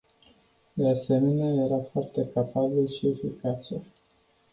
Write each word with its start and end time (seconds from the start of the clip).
De 0.75 0.89
asemenea, 0.89 1.65
era 1.65 1.79
foarte 1.91 2.27
capabil 2.33 2.87
și 2.87 3.07
eficace. 3.07 3.81